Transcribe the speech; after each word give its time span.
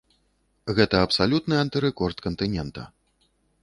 Гэта 0.79 1.03
абсалютны 1.07 1.55
антырэкорд 1.67 2.17
кантынента. 2.29 2.93